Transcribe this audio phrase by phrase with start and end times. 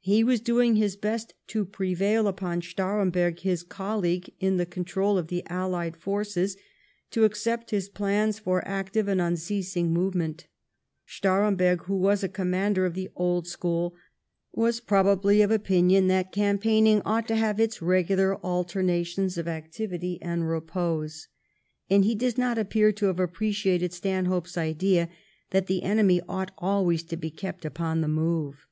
[0.00, 5.16] He was doing his best to prevail upon Starem berg, his colleague in the control
[5.16, 6.58] of the allied forces,
[7.12, 10.48] to accept his plans for active and unceasing move ment.
[11.06, 13.94] Staremberg, who was a commander of the old school,
[14.52, 20.46] was probably of opinion that campaigning ought to have its regular alternations of activity and
[20.46, 21.28] repose,
[21.88, 25.08] and he does not appear to have appreciated Stanhope's idea
[25.52, 28.66] that the enemy ought always to be kept upon the move.